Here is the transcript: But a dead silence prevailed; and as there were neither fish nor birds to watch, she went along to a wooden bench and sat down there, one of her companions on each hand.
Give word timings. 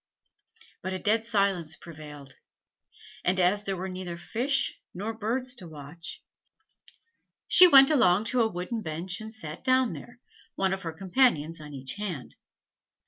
But 0.81 0.93
a 0.93 0.97
dead 0.97 1.27
silence 1.27 1.75
prevailed; 1.75 2.33
and 3.23 3.39
as 3.39 3.61
there 3.61 3.77
were 3.77 3.87
neither 3.87 4.17
fish 4.17 4.81
nor 4.95 5.13
birds 5.13 5.53
to 5.57 5.67
watch, 5.67 6.23
she 7.47 7.67
went 7.67 7.91
along 7.91 8.23
to 8.33 8.41
a 8.41 8.47
wooden 8.49 8.81
bench 8.81 9.21
and 9.21 9.31
sat 9.31 9.63
down 9.63 9.93
there, 9.93 10.19
one 10.55 10.73
of 10.73 10.81
her 10.81 10.91
companions 10.91 11.61
on 11.61 11.75
each 11.75 11.93
hand. 11.97 12.35